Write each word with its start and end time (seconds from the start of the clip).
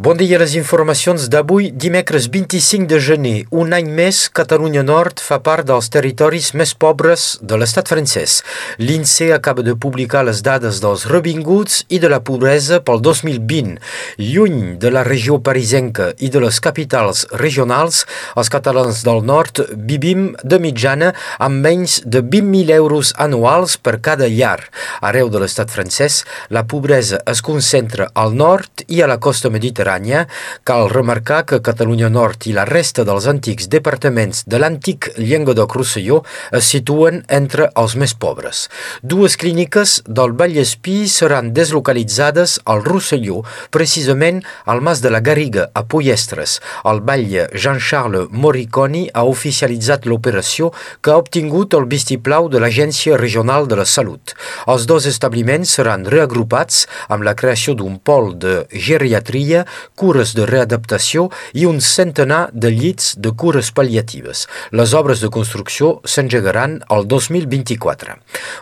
Bon 0.00 0.16
dia, 0.16 0.38
les 0.40 0.54
informacions 0.56 1.26
d'avui, 1.28 1.66
dimecres 1.76 2.24
25 2.32 2.86
de 2.88 2.98
gener. 3.04 3.42
Un 3.52 3.74
any 3.76 3.90
més, 3.92 4.20
Catalunya 4.32 4.80
Nord 4.80 5.18
fa 5.20 5.36
part 5.44 5.66
dels 5.68 5.90
territoris 5.92 6.54
més 6.56 6.70
pobres 6.72 7.34
de 7.44 7.58
l'estat 7.60 7.90
francès. 7.92 8.38
L'INSEE 8.80 9.34
acaba 9.36 9.60
de 9.60 9.74
publicar 9.76 10.22
les 10.24 10.40
dades 10.40 10.78
dels 10.80 11.04
revinguts 11.10 11.82
i 11.92 11.98
de 12.00 12.08
la 12.08 12.22
pobresa 12.24 12.78
pel 12.80 13.02
2020. 13.04 13.74
Lluny 14.16 14.78
de 14.80 14.94
la 14.94 15.02
regió 15.04 15.36
parisenca 15.36 16.14
i 16.16 16.32
de 16.32 16.40
les 16.46 16.62
capitals 16.64 17.26
regionals, 17.36 18.06
els 18.40 18.48
catalans 18.56 19.02
del 19.04 19.20
nord 19.20 19.60
vivim 19.76 20.30
de 20.40 20.62
mitjana 20.64 21.12
amb 21.36 21.60
menys 21.68 21.98
de 22.06 22.24
20.000 22.24 22.72
euros 22.78 23.12
anuals 23.20 23.76
per 23.76 23.98
cada 24.00 24.32
llar. 24.32 24.64
Arreu 25.04 25.28
de 25.28 25.44
l'estat 25.44 25.68
francès, 25.68 26.22
la 26.48 26.64
pobresa 26.64 27.20
es 27.28 27.44
concentra 27.44 28.08
al 28.14 28.32
nord 28.32 28.88
i 28.88 29.04
a 29.04 29.12
la 29.12 29.20
costa 29.20 29.52
mediterrània 29.52 29.89
Mediterrània, 29.90 30.26
cal 30.64 30.88
remarcar 30.90 31.44
que 31.46 31.60
Catalunya 31.60 32.10
Nord 32.10 32.46
i 32.46 32.54
la 32.54 32.64
resta 32.68 33.04
dels 33.04 33.26
antics 33.26 33.68
departaments 33.70 34.44
de 34.46 34.58
l'antic 34.60 35.10
Llenguadoc-Rosselló 35.18 36.20
es 36.52 36.68
situen 36.70 37.24
entre 37.28 37.70
els 37.80 37.96
més 37.96 38.14
pobres. 38.14 38.68
Dues 39.02 39.36
clíniques 39.36 40.02
del 40.06 40.32
Vallespí 40.38 41.08
seran 41.08 41.52
deslocalitzades 41.56 42.60
al 42.64 42.84
Rosselló, 42.84 43.42
precisament 43.70 44.42
al 44.66 44.80
Mas 44.80 45.02
de 45.02 45.10
la 45.10 45.20
Garriga, 45.20 45.68
a 45.74 45.82
Poiestres. 45.84 46.60
El 46.84 47.02
batlle 47.02 47.48
Jean-Charles 47.54 48.30
Moriconi 48.30 49.08
ha 49.14 49.24
oficialitzat 49.24 50.06
l'operació 50.06 50.70
que 51.02 51.10
ha 51.10 51.18
obtingut 51.18 51.74
el 51.74 51.88
vistiplau 51.90 52.48
de 52.48 52.60
l'Agència 52.62 53.18
Regional 53.18 53.66
de 53.66 53.80
la 53.80 53.88
Salut. 53.88 54.34
Els 54.70 54.86
dos 54.86 55.06
establiments 55.10 55.74
seran 55.78 56.06
reagrupats 56.06 56.86
amb 57.08 57.26
la 57.26 57.34
creació 57.34 57.74
d'un 57.74 57.98
pol 57.98 58.34
de 58.38 58.60
geriatria 58.70 59.64
cures 59.94 60.34
de 60.36 60.46
readaptació 60.48 61.28
i 61.54 61.66
un 61.66 61.80
centenar 61.80 62.48
de 62.52 62.70
llits 62.74 63.14
de 63.18 63.32
cures 63.32 63.72
pal·liatives. 63.74 64.46
Les 64.76 64.94
obres 64.94 65.22
de 65.24 65.30
construcció 65.32 66.00
s'engegaran 66.04 66.80
el 66.90 67.06
2024. 67.08 68.16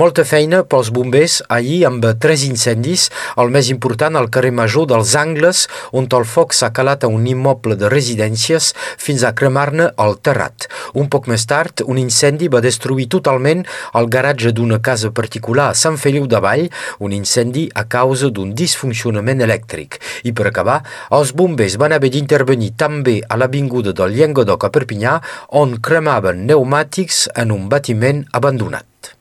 Molta 0.00 0.24
feina 0.24 0.62
pels 0.64 0.90
bombers 0.94 1.40
ahir 1.48 1.84
amb 1.88 2.04
tres 2.20 2.44
incendis, 2.46 3.08
el 3.40 3.50
més 3.52 3.70
important 3.70 4.16
al 4.16 4.30
carrer 4.32 4.52
Major 4.56 4.86
dels 4.90 5.14
Angles, 5.18 5.66
on 5.92 6.08
el 6.10 6.24
foc 6.26 6.54
s'ha 6.56 6.72
calat 6.74 7.04
a 7.04 7.10
un 7.12 7.26
immoble 7.28 7.76
de 7.78 7.88
residències 7.92 8.72
fins 8.98 9.24
a 9.24 9.32
cremar-ne 9.36 9.90
el 10.04 10.16
terrat. 10.24 10.66
Un 10.94 11.08
poc 11.12 11.28
més 11.30 11.44
tard, 11.46 11.84
un 11.86 11.98
incendi 12.00 12.48
va 12.52 12.62
destruir 12.64 13.08
totalment 13.12 13.64
el 13.98 14.08
garatge 14.12 14.52
d'una 14.56 14.80
casa 14.82 15.10
particular 15.14 15.70
a 15.70 15.78
Sant 15.78 15.98
Feliu 16.00 16.26
de 16.30 16.40
Vall, 16.42 16.68
un 16.98 17.14
incendi 17.16 17.68
a 17.74 17.86
causa 17.88 18.30
d'un 18.30 18.54
disfuncionament 18.56 19.44
elèctric. 19.46 20.00
I 20.24 20.34
per 20.36 20.48
acabar, 20.50 20.80
els 21.16 21.32
bombers 21.36 21.78
van 21.80 21.94
haver 21.96 22.12
d'intervenir 22.14 22.72
també 22.80 23.20
a 23.28 23.38
l'avinguda 23.40 23.94
del 23.96 24.16
Llenguadoc 24.18 24.66
a 24.66 24.72
Perpinyà, 24.74 25.16
on 25.62 25.78
cremaven 25.78 26.44
pneumàtics 26.46 27.26
en 27.36 27.56
un 27.56 27.68
batiment 27.72 28.24
abandonat. 28.32 29.19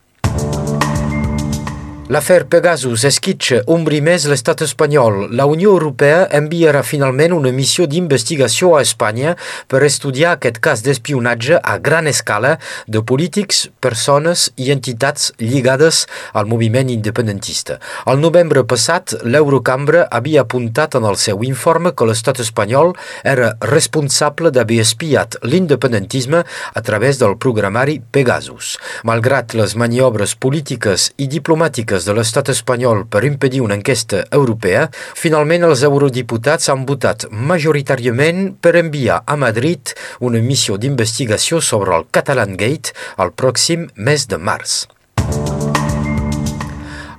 L'afer 2.09 2.47
Pegasus 2.49 3.03
esquitxa 3.05 3.59
un 3.69 3.83
més 4.01 4.23
l'estat 4.25 4.63
espanyol. 4.65 5.27
La 5.29 5.45
Unió 5.45 5.69
Europea 5.75 6.23
enviarà 6.33 6.81
finalment 6.81 7.35
una 7.35 7.51
missió 7.53 7.85
d'investigació 7.85 8.71
a 8.73 8.81
Espanya 8.81 9.35
per 9.69 9.83
estudiar 9.85 10.31
aquest 10.31 10.57
cas 10.57 10.81
d'espionatge 10.81 11.59
a 11.61 11.75
gran 11.77 12.07
escala 12.07 12.57
de 12.87 13.03
polítics, 13.03 13.69
persones 13.79 14.47
i 14.57 14.71
entitats 14.73 15.33
lligades 15.37 16.07
al 16.33 16.49
moviment 16.49 16.89
independentista. 16.89 17.77
Al 18.09 18.17
novembre 18.17 18.65
passat, 18.65 19.13
l'Eurocambra 19.21 20.07
havia 20.09 20.41
apuntat 20.41 20.97
en 20.97 21.05
el 21.05 21.15
seu 21.15 21.45
informe 21.45 21.93
que 21.93 22.09
l'estat 22.09 22.41
espanyol 22.41 22.95
era 23.23 23.53
responsable 23.61 24.49
d'haver 24.49 24.81
espiat 24.81 25.37
l'independentisme 25.43 26.41
a 26.73 26.81
través 26.81 27.21
del 27.21 27.37
programari 27.37 28.01
Pegasus. 28.01 28.79
Malgrat 29.05 29.53
les 29.53 29.77
maniobres 29.77 30.33
polítiques 30.33 31.11
i 31.21 31.29
diplomàtiques 31.29 31.98
de 32.07 32.15
l'estat 32.17 32.51
espanyol 32.53 33.05
per 33.09 33.23
impedir 33.27 33.63
una 33.65 33.77
enquesta 33.79 34.25
europea, 34.35 34.85
finalment 35.15 35.65
els 35.69 35.83
eurodiputats 35.87 36.69
han 36.69 36.85
votat 36.89 37.25
majoritàriament 37.31 38.53
per 38.61 38.75
enviar 38.83 39.23
a 39.25 39.39
Madrid 39.39 39.95
una 40.19 40.43
missió 40.43 40.77
d'investigació 40.77 41.63
sobre 41.71 41.97
el 41.97 42.07
Catalan 42.11 42.55
Gate 42.59 42.95
el 43.17 43.35
pròxim 43.35 43.89
mes 43.95 44.27
de 44.29 44.37
març. 44.37 44.85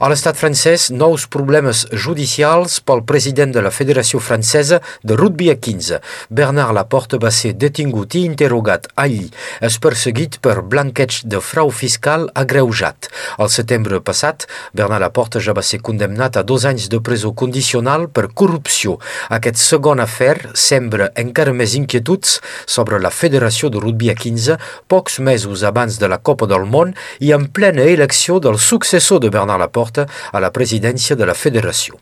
A 0.01 0.09
l'estat 0.09 0.33
francès, 0.33 0.87
nous 0.97 1.27
problemes 1.29 1.83
judicials 1.93 2.79
pel 2.89 3.03
president 3.05 3.51
de 3.53 3.61
la 3.61 3.69
Federació 3.69 4.17
Francesa 4.25 4.79
de 5.05 5.13
Rugby 5.13 5.51
a 5.53 5.59
15. 5.61 5.99
Bernard 6.33 6.73
Laporte 6.73 7.19
va 7.21 7.29
ser 7.29 7.51
detingut 7.53 8.17
i 8.17 8.23
interrogat 8.25 8.89
ahir. 8.97 9.27
És 9.61 9.77
perseguit 9.77 10.39
per 10.41 10.63
blanqueig 10.65 11.19
de 11.29 11.43
frau 11.45 11.69
fiscal 11.69 12.25
agreujat. 12.33 13.11
Al 13.37 13.53
setembre 13.53 14.01
passat, 14.01 14.47
Bernard 14.73 15.05
Laporte 15.05 15.43
ja 15.45 15.53
va 15.53 15.61
ser 15.61 15.83
condemnat 15.85 16.41
a 16.41 16.45
dos 16.49 16.65
anys 16.65 16.89
de 16.89 17.03
presó 17.05 17.35
condicional 17.37 18.09
per 18.09 18.31
corrupció. 18.33 18.97
Aquest 19.29 19.61
segon 19.61 20.01
afer 20.01 20.49
sembra 20.55 21.11
encara 21.13 21.53
més 21.53 21.77
inquietuds 21.77 22.39
sobre 22.65 23.03
la 23.05 23.13
Federació 23.13 23.69
de 23.69 23.85
Rugby 23.85 24.09
a 24.09 24.17
15 24.17 24.57
pocs 24.89 25.21
mesos 25.21 25.61
abans 25.61 26.01
de 26.01 26.09
la 26.09 26.23
Copa 26.25 26.49
del 26.49 26.65
Món 26.65 26.97
i 27.21 27.37
en 27.37 27.51
plena 27.53 27.85
elecció 27.85 28.41
del 28.41 28.57
successor 28.57 29.21
de 29.21 29.29
Bernard 29.29 29.61
Laporte 29.61 29.90
porta 29.91 30.07
a 30.33 30.41
la 30.41 30.51
presidència 30.51 31.17
de 31.17 31.27
la 31.27 31.35
federació. 31.35 31.99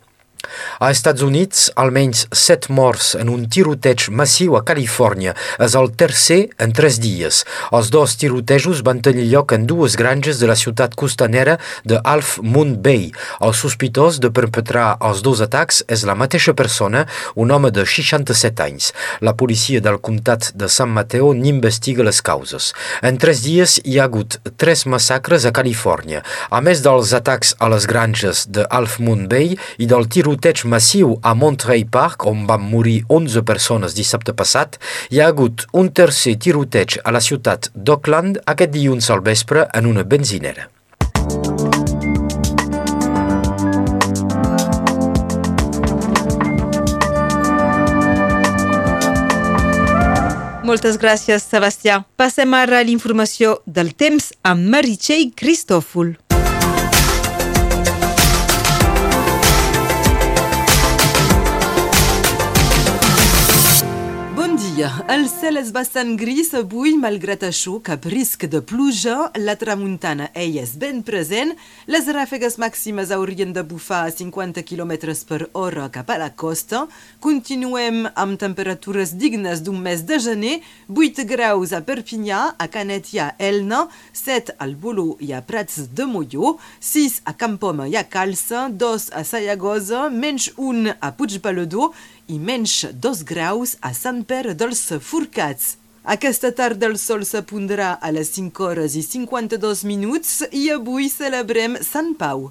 A 0.78 0.90
Estats 0.94 1.22
Units, 1.26 1.64
almenys 1.74 2.26
set 2.30 2.68
morts 2.70 3.10
en 3.18 3.30
un 3.32 3.46
tiroteig 3.50 4.04
massiu 4.14 4.54
a 4.54 4.62
Califòrnia. 4.66 5.34
És 5.64 5.74
el 5.78 5.90
tercer 5.98 6.38
en 6.62 6.72
tres 6.76 7.00
dies. 7.02 7.40
Els 7.74 7.90
dos 7.90 8.14
tirotejos 8.20 8.84
van 8.86 9.02
tenir 9.02 9.26
lloc 9.32 9.52
en 9.56 9.66
dues 9.66 9.96
granges 9.98 10.38
de 10.38 10.46
la 10.50 10.56
ciutat 10.58 10.94
costanera 10.94 11.56
de 11.84 11.98
Half 12.04 12.38
Moon 12.42 12.76
Bay. 12.82 13.10
El 13.42 13.54
sospitós 13.58 14.20
de 14.22 14.30
perpetrar 14.30 14.92
els 15.02 15.24
dos 15.26 15.42
atacs 15.42 15.82
és 15.90 16.06
la 16.06 16.14
mateixa 16.14 16.54
persona, 16.54 17.06
un 17.34 17.50
home 17.50 17.72
de 17.74 17.82
67 17.82 18.62
anys. 18.62 18.92
La 19.20 19.34
policia 19.34 19.82
del 19.82 19.98
comtat 19.98 20.52
de 20.54 20.70
San 20.70 20.94
Mateo 20.94 21.32
n'investiga 21.34 22.06
les 22.06 22.22
causes. 22.22 22.70
En 23.02 23.18
tres 23.18 23.42
dies 23.42 23.80
hi 23.84 23.98
ha 23.98 24.06
hagut 24.06 24.38
tres 24.56 24.86
massacres 24.86 25.44
a 25.44 25.52
Califòrnia. 25.54 26.22
A 26.50 26.62
més 26.62 26.84
dels 26.86 27.12
atacs 27.18 27.56
a 27.58 27.68
les 27.74 27.90
granges 27.90 28.46
de 28.46 28.66
Half 28.70 29.00
Moon 29.02 29.26
Bay 29.28 29.56
i 29.78 29.90
del 29.90 30.06
tiroteig 30.06 30.27
tiroteig 30.28 30.66
massiu 30.68 31.14
a 31.22 31.32
Monterey 31.32 31.86
Park, 31.88 32.26
on 32.26 32.42
van 32.44 32.60
morir 32.60 32.98
11 33.08 33.40
persones 33.48 33.94
dissabte 33.96 34.34
passat, 34.36 34.76
hi 35.08 35.22
ha 35.22 35.28
hagut 35.32 35.64
un 35.72 35.88
tercer 35.88 36.34
tiroteig 36.36 36.98
a 37.00 37.14
la 37.16 37.22
ciutat 37.24 37.70
d'Auckland 37.72 38.42
aquest 38.44 38.74
dilluns 38.74 39.08
al 39.08 39.24
vespre 39.24 39.64
en 39.72 39.88
una 39.88 40.04
benzinera. 40.04 40.68
Moltes 50.68 51.00
gràcies, 51.00 51.40
Sebastià. 51.48 52.02
Passem 52.20 52.52
ara 52.52 52.82
a 52.82 52.84
l'informació 52.84 53.62
del 53.64 53.94
temps 53.96 54.34
amb 54.44 54.68
Meritxell 54.68 55.30
Cristòfol. 55.32 56.18
El 64.88 65.26
cel 65.28 65.58
és 65.60 65.68
bastant 65.74 66.14
gris 66.16 66.52
avui, 66.56 66.94
malgrat 67.00 67.42
això, 67.44 67.74
cap 67.84 68.06
risc 68.08 68.46
de 68.48 68.60
pluja, 68.64 69.16
la 69.36 69.54
tramuntana 69.60 70.28
ell 70.38 70.56
és 70.62 70.74
ben 70.80 71.02
present, 71.04 71.50
les 71.90 72.08
ràfegues 72.14 72.56
màximes 72.62 73.12
haurien 73.12 73.52
de 73.52 73.64
bufar 73.68 74.04
a 74.06 74.12
50 74.14 74.64
km 74.64 74.92
per 75.28 75.40
hora 75.52 75.88
cap 75.92 76.12
a 76.14 76.18
la 76.22 76.30
costa, 76.30 76.86
continuem 77.20 78.06
amb 78.14 78.38
temperatures 78.40 79.12
dignes 79.20 79.64
d'un 79.66 79.80
mes 79.82 80.04
de 80.08 80.20
gener, 80.24 80.54
8 80.88 81.24
graus 81.28 81.74
a 81.76 81.82
Perpinyà, 81.84 82.40
a 82.56 82.68
Canet 82.72 83.12
i 83.12 83.22
a 83.24 83.32
Elna, 83.38 83.84
7 84.12 84.56
al 84.58 84.76
Boló 84.76 85.16
i 85.20 85.34
a 85.36 85.42
Prats 85.44 85.88
de 85.92 86.06
Molló, 86.08 86.56
6 86.80 87.22
a 87.28 87.36
Campoma 87.36 87.88
i 87.90 87.98
a 87.98 88.06
Calça, 88.08 88.68
2 88.72 89.10
a 89.12 89.24
Sayagosa, 89.24 90.06
menys 90.08 90.52
1 90.56 90.96
a 91.00 91.12
Puigbalador 91.18 91.92
i 92.28 92.38
menys 92.38 92.84
2 92.92 93.24
graus 93.24 93.76
a 93.80 93.94
Sant 93.96 94.22
Pere 94.28 94.54
dels 94.54 94.84
Forcats. 95.00 95.76
Aquesta 96.04 96.52
tarda 96.56 96.88
el 96.88 96.96
sol 97.00 97.24
s'apondrà 97.28 97.94
a 98.00 98.12
les 98.12 98.30
5 98.36 98.64
hores 98.64 98.94
i 98.96 99.02
52 99.04 99.84
minuts 99.88 100.38
i 100.52 100.68
avui 100.72 101.08
celebrem 101.12 101.76
Sant 101.84 102.14
Pau. 102.20 102.48